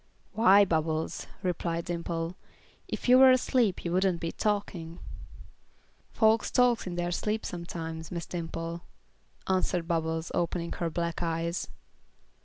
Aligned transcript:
"Why, 0.33 0.65
Bubbles," 0.65 1.27
replied 1.43 1.85
Dimple, 1.85 2.35
"if 2.87 3.07
you 3.07 3.19
were 3.19 3.29
asleep 3.29 3.85
you 3.85 3.91
wouldn't 3.93 4.19
be 4.19 4.31
talking." 4.31 4.97
"Folks 6.11 6.49
talks 6.49 6.87
in 6.87 6.95
their 6.95 7.11
sleep 7.11 7.45
sometimes, 7.45 8.09
Miss 8.09 8.25
Dimple," 8.25 8.81
answered 9.47 9.87
Bubbles, 9.87 10.31
opening 10.33 10.71
her 10.71 10.89
black 10.89 11.21
eyes. 11.21 11.67